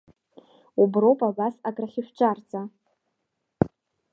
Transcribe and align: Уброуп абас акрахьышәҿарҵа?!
Уброуп 0.81 1.19
абас 1.29 1.55
акрахьышәҿарҵа?! 1.67 2.61